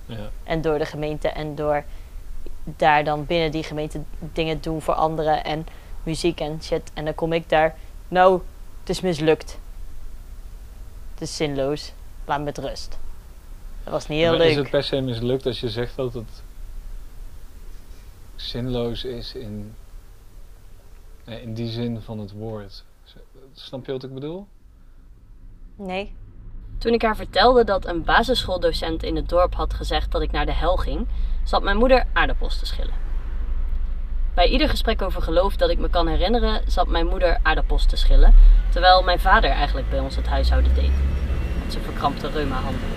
Ja. 0.09 0.29
En 0.43 0.61
door 0.61 0.77
de 0.77 0.85
gemeente 0.85 1.27
en 1.27 1.55
door 1.55 1.83
daar 2.63 3.03
dan 3.03 3.25
binnen 3.25 3.51
die 3.51 3.63
gemeente 3.63 4.01
dingen 4.19 4.61
doen 4.61 4.81
voor 4.81 4.93
anderen 4.93 5.43
en 5.43 5.67
muziek 6.03 6.39
en 6.39 6.63
shit. 6.63 6.91
En 6.93 7.05
dan 7.05 7.15
kom 7.15 7.33
ik 7.33 7.49
daar, 7.49 7.75
nou, 8.07 8.41
het 8.79 8.89
is 8.89 9.01
mislukt. 9.01 9.59
Het 11.13 11.21
is 11.21 11.35
zinloos. 11.35 11.93
Laat 12.25 12.39
me 12.39 12.43
met 12.43 12.57
rust. 12.57 12.97
Dat 13.83 13.93
was 13.93 14.07
niet 14.07 14.19
heel 14.19 14.29
maar 14.29 14.37
leuk. 14.37 14.49
Is 14.49 14.55
het 14.55 14.69
per 14.69 14.83
se 14.83 15.01
mislukt 15.01 15.45
als 15.45 15.59
je 15.59 15.69
zegt 15.69 15.95
dat 15.95 16.13
het 16.13 16.43
zinloos 18.35 19.03
is 19.03 19.33
in, 19.33 19.73
nee, 21.23 21.41
in 21.41 21.53
die 21.53 21.69
zin 21.69 22.01
van 22.01 22.19
het 22.19 22.31
woord? 22.31 22.83
Snap 23.53 23.85
je 23.85 23.91
wat 23.91 24.03
ik 24.03 24.13
bedoel? 24.13 24.47
Nee. 25.75 26.13
Toen 26.79 26.93
ik 26.93 27.01
haar 27.01 27.15
vertelde 27.15 27.63
dat 27.63 27.85
een 27.85 28.03
basisschooldocent 28.03 29.03
in 29.03 29.15
het 29.15 29.29
dorp 29.29 29.55
had 29.55 29.73
gezegd 29.73 30.11
dat 30.11 30.21
ik 30.21 30.31
naar 30.31 30.45
de 30.45 30.53
hel 30.53 30.75
ging, 30.75 31.07
zat 31.43 31.63
mijn 31.63 31.77
moeder 31.77 32.03
aardappels 32.13 32.59
te 32.59 32.65
schillen. 32.65 32.93
Bij 34.33 34.47
ieder 34.47 34.69
gesprek 34.69 35.01
over 35.01 35.21
geloof 35.21 35.55
dat 35.55 35.69
ik 35.69 35.79
me 35.79 35.89
kan 35.89 36.07
herinneren, 36.07 36.61
zat 36.67 36.87
mijn 36.87 37.07
moeder 37.07 37.37
aardappels 37.41 37.85
te 37.85 37.95
schillen, 37.95 38.33
terwijl 38.69 39.03
mijn 39.03 39.19
vader 39.19 39.49
eigenlijk 39.49 39.89
bij 39.89 39.99
ons 39.99 40.15
het 40.15 40.27
huishouden 40.27 40.73
deed. 40.73 40.91
Met 41.63 41.71
zijn 41.71 41.83
verkrampte 41.83 42.29
reuma-handen. 42.29 42.89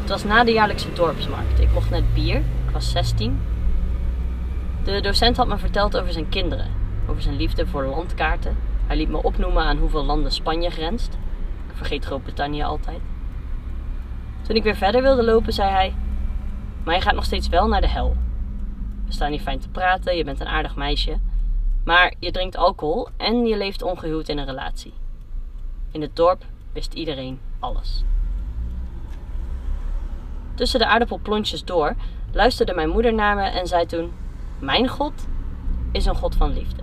Het 0.00 0.08
was 0.08 0.24
na 0.24 0.44
de 0.44 0.52
jaarlijkse 0.52 0.92
dorpsmarkt. 0.92 1.60
Ik 1.60 1.72
mocht 1.72 1.90
net 1.90 2.14
bier, 2.14 2.36
ik 2.36 2.70
was 2.72 2.90
16. 2.90 3.40
De 4.84 5.00
docent 5.00 5.36
had 5.36 5.46
me 5.46 5.58
verteld 5.58 5.96
over 5.96 6.12
zijn 6.12 6.28
kinderen, 6.28 6.66
over 7.08 7.22
zijn 7.22 7.36
liefde 7.36 7.66
voor 7.66 7.84
landkaarten. 7.84 8.56
Hij 8.86 8.96
liet 8.96 9.08
me 9.08 9.22
opnoemen 9.22 9.62
aan 9.62 9.78
hoeveel 9.78 10.04
landen 10.04 10.32
Spanje 10.32 10.70
grenst. 10.70 11.18
Ik 11.70 11.76
vergeet 11.76 12.04
Groot-Brittannië 12.04 12.62
altijd. 12.62 13.00
Toen 14.42 14.56
ik 14.56 14.62
weer 14.62 14.76
verder 14.76 15.02
wilde 15.02 15.24
lopen, 15.24 15.52
zei 15.52 15.70
hij: 15.70 15.94
Maar 16.84 16.94
je 16.94 17.00
gaat 17.00 17.14
nog 17.14 17.24
steeds 17.24 17.48
wel 17.48 17.68
naar 17.68 17.80
de 17.80 17.88
hel. 17.88 18.16
We 19.06 19.12
staan 19.12 19.30
hier 19.30 19.40
fijn 19.40 19.58
te 19.58 19.68
praten, 19.68 20.16
je 20.16 20.24
bent 20.24 20.40
een 20.40 20.46
aardig 20.46 20.76
meisje. 20.76 21.18
Maar 21.84 22.14
je 22.18 22.30
drinkt 22.30 22.56
alcohol 22.56 23.08
en 23.16 23.46
je 23.46 23.56
leeft 23.56 23.82
ongehuwd 23.82 24.28
in 24.28 24.38
een 24.38 24.46
relatie. 24.46 24.94
In 25.90 26.00
het 26.00 26.16
dorp 26.16 26.44
wist 26.72 26.94
iedereen 26.94 27.40
alles. 27.58 28.04
Tussen 30.54 30.78
de 30.78 30.86
aardappelplontjes 30.86 31.64
door 31.64 31.94
luisterde 32.32 32.74
mijn 32.74 32.88
moeder 32.88 33.14
naar 33.14 33.36
me 33.36 33.42
en 33.42 33.66
zei 33.66 33.86
toen: 33.86 34.12
Mijn 34.58 34.88
God 34.88 35.26
is 35.92 36.06
een 36.06 36.16
God 36.16 36.34
van 36.34 36.52
liefde. 36.52 36.82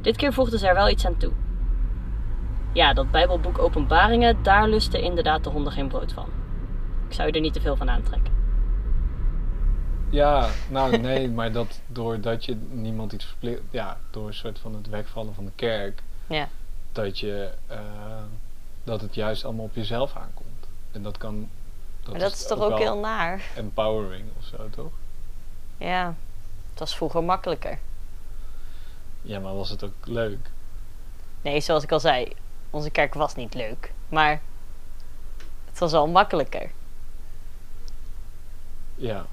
Dit 0.00 0.16
keer 0.16 0.32
voegde 0.32 0.58
ze 0.58 0.68
er 0.68 0.74
wel 0.74 0.88
iets 0.88 1.06
aan 1.06 1.16
toe. 1.16 1.32
Ja, 2.72 2.92
dat 2.92 3.10
Bijbelboek 3.10 3.58
Openbaringen, 3.58 4.42
daar 4.42 4.68
lusten 4.68 5.02
inderdaad 5.02 5.44
de 5.44 5.50
honden 5.50 5.72
geen 5.72 5.88
brood 5.88 6.12
van. 6.12 6.28
Ik 7.08 7.14
zou 7.14 7.28
je 7.28 7.34
er 7.34 7.40
niet 7.40 7.52
te 7.52 7.60
veel 7.60 7.76
van 7.76 7.90
aantrekken. 7.90 8.32
Ja, 10.10 10.48
nou 10.68 10.96
nee, 10.96 11.30
maar 11.38 11.52
dat 11.52 11.80
doordat 11.86 12.44
je 12.44 12.54
niemand 12.70 13.12
iets 13.12 13.24
verplicht, 13.24 13.60
ja, 13.70 13.98
door 14.10 14.26
een 14.26 14.34
soort 14.34 14.58
van 14.58 14.74
het 14.74 14.88
wegvallen 14.88 15.34
van 15.34 15.44
de 15.44 15.50
kerk, 15.54 16.02
Ja. 16.26 16.48
dat 16.92 17.18
je, 17.18 17.50
uh, 17.70 17.78
dat 18.84 19.00
het 19.00 19.14
juist 19.14 19.44
allemaal 19.44 19.64
op 19.64 19.74
jezelf 19.74 20.16
aankomt. 20.16 20.66
En 20.92 21.02
dat 21.02 21.18
kan. 21.18 21.48
maar 22.10 22.18
dat 22.18 22.32
is 22.32 22.46
toch 22.46 22.60
ook, 22.60 22.68
wel 22.68 22.78
heel 22.78 22.98
naar? 22.98 23.42
Empowering 23.56 24.24
of 24.38 24.44
zo, 24.44 24.68
toch? 24.70 24.92
Ja, 25.76 26.14
het 26.70 26.78
was 26.78 26.96
vroeger 26.96 27.24
makkelijker. 27.24 27.78
Ja, 29.22 29.38
maar 29.40 29.54
was 29.54 29.70
het 29.70 29.84
ook 29.84 30.06
leuk? 30.06 30.50
Nee, 31.42 31.60
zoals 31.60 31.82
ik 31.82 31.92
al 31.92 32.00
zei, 32.00 32.32
onze 32.72 32.90
kerk 32.90 33.14
was 33.14 33.34
niet 33.34 33.54
leuk. 33.54 33.92
Maar 34.08 34.40
het 35.64 35.78
was 35.78 35.92
wel 35.92 36.08
makkelijker. 36.08 36.70
Ja, 38.94 39.26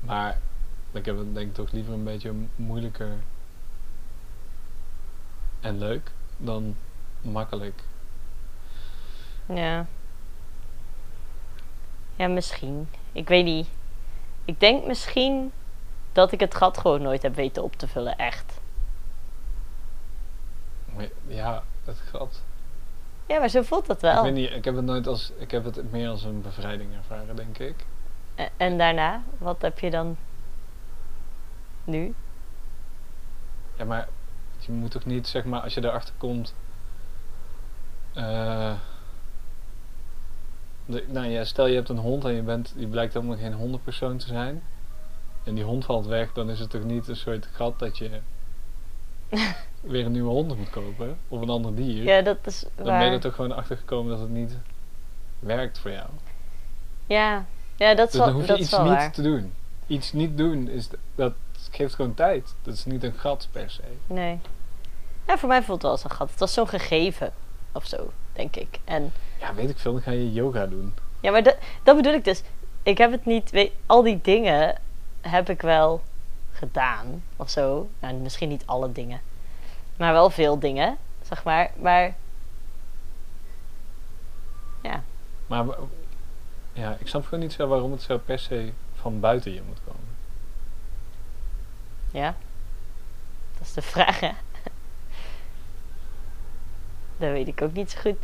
maar 0.00 0.38
ik 0.92 1.04
heb 1.04 1.18
het 1.18 1.34
denk 1.34 1.48
ik 1.48 1.54
toch 1.54 1.70
liever 1.70 1.92
een 1.92 2.04
beetje 2.04 2.32
moeilijker 2.56 3.12
en 5.60 5.78
leuk 5.78 6.10
dan 6.36 6.76
makkelijk. 7.20 7.82
Ja. 9.46 9.86
Ja, 12.16 12.28
misschien. 12.28 12.88
Ik 13.12 13.28
weet 13.28 13.44
niet. 13.44 13.68
Ik 14.44 14.60
denk 14.60 14.86
misschien 14.86 15.52
dat 16.12 16.32
ik 16.32 16.40
het 16.40 16.54
gat 16.54 16.78
gewoon 16.78 17.02
nooit 17.02 17.22
heb 17.22 17.34
weten 17.34 17.62
op 17.62 17.76
te 17.76 17.88
vullen, 17.88 18.16
echt. 18.16 18.60
Ja, 21.26 21.62
het 21.84 21.98
gat. 21.98 22.42
Ja, 23.28 23.38
maar 23.38 23.48
zo 23.48 23.62
voelt 23.62 23.86
het 23.86 24.00
wel. 24.00 24.16
Ik 24.16 24.22
weet 24.22 24.42
niet, 24.42 24.52
ik 24.52 24.64
heb 24.64 24.76
het 24.76 24.84
nooit 24.84 25.06
als, 25.06 25.32
ik 25.38 25.50
heb 25.50 25.64
het 25.64 25.92
meer 25.92 26.08
als 26.08 26.24
een 26.24 26.42
bevrijding 26.42 26.94
ervaren, 26.94 27.36
denk 27.36 27.58
ik. 27.58 27.74
En, 28.34 28.48
en 28.56 28.78
daarna, 28.78 29.22
wat 29.38 29.62
heb 29.62 29.78
je 29.78 29.90
dan 29.90 30.16
nu? 31.84 32.14
Ja, 33.76 33.84
maar 33.84 34.08
je 34.58 34.72
moet 34.72 34.90
toch 34.90 35.04
niet, 35.04 35.26
zeg 35.26 35.44
maar, 35.44 35.60
als 35.60 35.74
je 35.74 35.84
erachter 35.84 36.14
komt. 36.18 36.54
Uh, 38.14 38.72
de, 40.84 41.04
nou 41.08 41.26
ja, 41.26 41.44
stel 41.44 41.66
je 41.66 41.74
hebt 41.74 41.88
een 41.88 41.98
hond 41.98 42.24
en 42.24 42.32
je, 42.32 42.42
bent, 42.42 42.74
je 42.76 42.86
blijkt 42.86 43.14
helemaal 43.14 43.36
geen 43.36 43.52
hondenpersoon 43.52 44.16
te 44.16 44.26
zijn. 44.26 44.62
En 45.44 45.54
die 45.54 45.64
hond 45.64 45.84
valt 45.84 46.06
weg, 46.06 46.32
dan 46.32 46.50
is 46.50 46.60
het 46.60 46.70
toch 46.70 46.84
niet 46.84 47.08
een 47.08 47.16
soort 47.16 47.48
gat 47.52 47.78
dat 47.78 47.98
je. 47.98 48.20
weer 49.80 50.04
een 50.06 50.12
nieuwe 50.12 50.30
hond 50.30 50.56
moet 50.56 50.70
kopen, 50.70 51.18
of 51.28 51.40
een 51.40 51.48
ander 51.50 51.74
dier, 51.74 52.02
Ja, 52.04 52.20
dat 52.22 52.36
is 52.44 52.60
dan 52.60 52.70
ben 52.74 52.94
je 52.94 53.00
waar. 53.00 53.12
er 53.12 53.20
toch 53.20 53.34
gewoon 53.34 53.52
achter 53.52 53.76
gekomen 53.76 54.10
dat 54.10 54.20
het 54.20 54.30
niet 54.30 54.56
werkt 55.38 55.78
voor 55.78 55.90
jou. 55.90 56.06
Ja, 57.06 57.44
ja 57.76 57.94
dat 57.94 58.06
is 58.06 58.12
Dus 58.12 58.20
dan 58.20 58.28
wel, 58.30 58.34
hoef 58.38 58.42
je 58.42 58.48
dat 58.48 58.58
iets 58.58 58.70
niet 58.70 58.80
waar. 58.80 59.12
te 59.12 59.22
doen. 59.22 59.52
Iets 59.86 60.12
niet 60.12 60.36
doen, 60.38 60.68
is, 60.68 60.88
dat 61.14 61.32
geeft 61.70 61.94
gewoon 61.94 62.14
tijd. 62.14 62.54
Dat 62.62 62.74
is 62.74 62.84
niet 62.84 63.04
een 63.04 63.14
gat 63.14 63.48
per 63.52 63.70
se. 63.70 63.82
Nee. 64.06 64.38
Ja, 65.26 65.38
voor 65.38 65.48
mij 65.48 65.62
voelt 65.62 65.72
het 65.72 65.82
wel 65.82 65.90
als 65.90 66.04
een 66.04 66.10
gat. 66.10 66.30
Het 66.30 66.38
was 66.38 66.52
zo'n 66.52 66.68
gegeven 66.68 67.32
of 67.72 67.86
zo, 67.86 68.10
denk 68.32 68.56
ik. 68.56 68.78
En 68.84 69.12
Ja, 69.40 69.54
weet 69.54 69.70
ik 69.70 69.78
veel, 69.78 69.92
dan 69.92 70.02
ga 70.02 70.10
je 70.10 70.32
yoga 70.32 70.66
doen. 70.66 70.94
ja, 71.20 71.30
maar 71.30 71.42
dat, 71.42 71.56
dat 71.82 71.96
bedoel 71.96 72.12
ik 72.12 72.24
dus. 72.24 72.42
Ik 72.82 72.98
heb 72.98 73.10
het 73.10 73.24
niet, 73.26 73.50
weet, 73.50 73.72
al 73.86 74.02
die 74.02 74.18
dingen 74.22 74.74
heb 75.20 75.50
ik 75.50 75.62
wel 75.62 76.02
gedaan 76.58 77.22
of 77.36 77.50
zo. 77.50 77.88
Nou, 78.00 78.14
misschien 78.14 78.48
niet 78.48 78.66
alle 78.66 78.92
dingen, 78.92 79.20
maar 79.96 80.12
wel 80.12 80.30
veel 80.30 80.58
dingen, 80.58 80.96
zeg 81.22 81.44
maar. 81.44 81.70
Maar 81.80 82.16
ja, 84.82 85.02
Maar 85.46 85.64
ja, 86.72 86.96
ik 86.98 87.08
snap 87.08 87.24
gewoon 87.24 87.40
niet 87.40 87.52
zo 87.52 87.66
waarom 87.68 87.92
het 87.92 88.02
zo 88.02 88.18
per 88.18 88.38
se 88.38 88.72
van 88.94 89.20
buiten 89.20 89.52
je 89.52 89.62
moet 89.66 89.80
komen. 89.84 90.16
ja. 92.10 92.34
Dat 93.58 93.66
is 93.66 93.72
de 93.72 93.82
vraag, 93.82 94.20
hè. 94.20 94.30
Dat 97.18 97.30
weet 97.30 97.48
ik 97.48 97.62
ook 97.62 97.72
niet 97.72 97.90
zo 97.90 98.00
goed. 98.00 98.16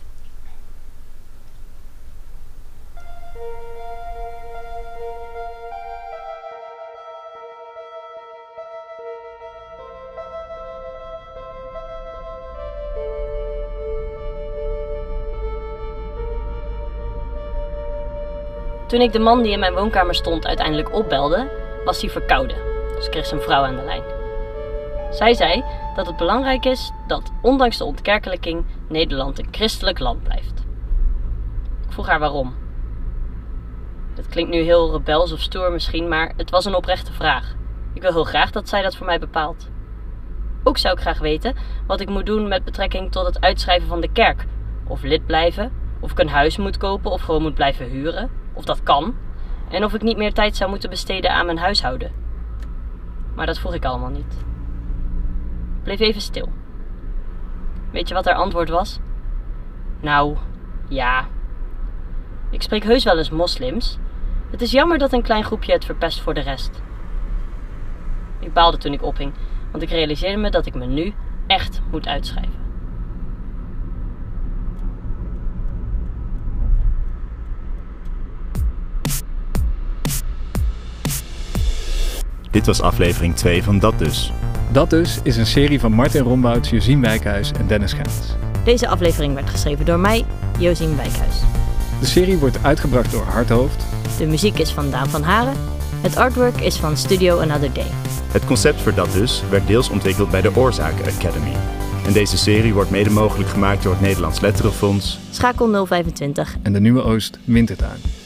Toen 18.94 19.02
ik 19.02 19.12
de 19.12 19.18
man 19.18 19.42
die 19.42 19.52
in 19.52 19.58
mijn 19.58 19.74
woonkamer 19.74 20.14
stond 20.14 20.46
uiteindelijk 20.46 20.94
opbelde, 20.94 21.50
was 21.84 22.00
hij 22.00 22.10
verkouden. 22.10 22.56
Dus 22.96 23.08
kreeg 23.08 23.26
zijn 23.26 23.40
vrouw 23.40 23.62
aan 23.62 23.76
de 23.76 23.84
lijn. 23.84 24.02
Zij 25.10 25.34
zei 25.34 25.64
dat 25.94 26.06
het 26.06 26.16
belangrijk 26.16 26.64
is 26.64 26.92
dat, 27.06 27.32
ondanks 27.42 27.78
de 27.78 27.84
ontkerkelijking, 27.84 28.64
Nederland 28.88 29.38
een 29.38 29.48
christelijk 29.50 29.98
land 29.98 30.22
blijft. 30.22 30.64
Ik 31.86 31.92
vroeg 31.92 32.06
haar 32.06 32.18
waarom. 32.18 32.54
Dat 34.14 34.28
klinkt 34.28 34.50
nu 34.50 34.60
heel 34.60 34.92
rebels 34.92 35.32
of 35.32 35.40
stoer 35.40 35.72
misschien, 35.72 36.08
maar 36.08 36.32
het 36.36 36.50
was 36.50 36.64
een 36.64 36.74
oprechte 36.74 37.12
vraag. 37.12 37.54
Ik 37.94 38.02
wil 38.02 38.12
heel 38.12 38.24
graag 38.24 38.50
dat 38.50 38.68
zij 38.68 38.82
dat 38.82 38.96
voor 38.96 39.06
mij 39.06 39.18
bepaalt. 39.18 39.70
Ook 40.64 40.78
zou 40.78 40.94
ik 40.94 41.00
graag 41.00 41.18
weten 41.18 41.56
wat 41.86 42.00
ik 42.00 42.08
moet 42.08 42.26
doen 42.26 42.48
met 42.48 42.64
betrekking 42.64 43.12
tot 43.12 43.26
het 43.26 43.40
uitschrijven 43.40 43.88
van 43.88 44.00
de 44.00 44.12
kerk. 44.12 44.44
Of 44.86 45.02
lid 45.02 45.26
blijven, 45.26 45.72
of 46.00 46.10
ik 46.10 46.18
een 46.18 46.28
huis 46.28 46.56
moet 46.56 46.76
kopen 46.76 47.10
of 47.10 47.22
gewoon 47.22 47.42
moet 47.42 47.54
blijven 47.54 47.86
huren, 47.86 48.42
of 48.54 48.64
dat 48.64 48.82
kan. 48.82 49.14
En 49.70 49.84
of 49.84 49.94
ik 49.94 50.02
niet 50.02 50.16
meer 50.16 50.32
tijd 50.32 50.56
zou 50.56 50.70
moeten 50.70 50.90
besteden 50.90 51.30
aan 51.30 51.46
mijn 51.46 51.58
huishouden. 51.58 52.12
Maar 53.34 53.46
dat 53.46 53.58
vroeg 53.58 53.74
ik 53.74 53.84
allemaal 53.84 54.10
niet. 54.10 54.44
Ik 55.76 55.82
bleef 55.82 56.00
even 56.00 56.20
stil. 56.20 56.48
Weet 57.90 58.08
je 58.08 58.14
wat 58.14 58.24
haar 58.24 58.34
antwoord 58.34 58.68
was? 58.68 59.00
Nou, 60.00 60.36
ja. 60.88 61.26
Ik 62.50 62.62
spreek 62.62 62.84
heus 62.84 63.04
wel 63.04 63.18
eens 63.18 63.30
moslims. 63.30 63.98
Het 64.50 64.62
is 64.62 64.70
jammer 64.70 64.98
dat 64.98 65.12
een 65.12 65.22
klein 65.22 65.44
groepje 65.44 65.72
het 65.72 65.84
verpest 65.84 66.20
voor 66.20 66.34
de 66.34 66.40
rest. 66.40 66.82
Ik 68.40 68.52
baalde 68.52 68.76
toen 68.76 68.92
ik 68.92 69.02
ophing, 69.02 69.32
want 69.70 69.82
ik 69.82 69.90
realiseerde 69.90 70.36
me 70.36 70.50
dat 70.50 70.66
ik 70.66 70.74
me 70.74 70.86
nu 70.86 71.14
echt 71.46 71.80
moet 71.90 72.06
uitschrijven. 72.06 72.63
Dit 82.54 82.66
was 82.66 82.80
aflevering 82.80 83.36
2 83.36 83.62
van 83.62 83.78
Dat 83.78 83.98
Dus. 83.98 84.32
Dat 84.72 84.90
dus 84.90 85.18
is 85.22 85.36
een 85.36 85.46
serie 85.46 85.80
van 85.80 85.92
Martin 85.92 86.22
Rombouts, 86.22 86.70
Josien 86.70 87.00
Wijkhuis 87.00 87.52
en 87.52 87.66
Dennis 87.66 87.92
Gens. 87.92 88.36
Deze 88.64 88.88
aflevering 88.88 89.34
werd 89.34 89.50
geschreven 89.50 89.84
door 89.84 89.98
mij, 89.98 90.24
Josien 90.58 90.96
Wijkhuis. 90.96 91.40
De 92.00 92.06
serie 92.06 92.36
wordt 92.36 92.58
uitgebracht 92.62 93.12
door 93.12 93.22
Hardhoofd. 93.22 93.84
De 94.18 94.26
muziek 94.26 94.58
is 94.58 94.70
van 94.70 94.90
Daan 94.90 95.08
van 95.08 95.22
Haren. 95.22 95.54
Het 96.00 96.16
artwork 96.16 96.60
is 96.60 96.76
van 96.76 96.96
Studio 96.96 97.38
Another 97.40 97.72
Day. 97.72 97.90
Het 98.32 98.44
concept 98.44 98.80
voor 98.80 98.94
Dat 98.94 99.12
Dus 99.12 99.42
werd 99.50 99.66
deels 99.66 99.88
ontwikkeld 99.88 100.30
bij 100.30 100.40
de 100.40 100.56
Oorzaken 100.56 101.04
Academy. 101.04 101.52
En 102.06 102.12
deze 102.12 102.36
serie 102.36 102.74
wordt 102.74 102.90
mede 102.90 103.10
mogelijk 103.10 103.48
gemaakt 103.48 103.82
door 103.82 103.92
het 103.92 104.02
Nederlands 104.02 104.40
Letterenfonds 104.40 105.18
Schakel 105.30 105.86
025 105.86 106.56
En 106.62 106.72
de 106.72 106.80
Nieuwe 106.80 107.02
Oost 107.02 107.38
Wintertuin. 107.44 108.23